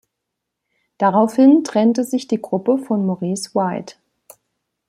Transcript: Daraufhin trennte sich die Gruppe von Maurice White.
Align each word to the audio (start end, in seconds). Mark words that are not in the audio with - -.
Daraufhin 0.97 1.63
trennte 1.63 2.03
sich 2.03 2.27
die 2.27 2.41
Gruppe 2.41 2.79
von 2.79 3.05
Maurice 3.05 3.53
White. 3.53 3.97